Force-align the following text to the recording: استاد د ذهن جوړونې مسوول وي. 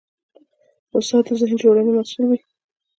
استاد 0.97 1.23
د 1.27 1.29
ذهن 1.39 1.55
جوړونې 1.63 1.91
مسوول 1.95 2.25
وي. 2.29 2.37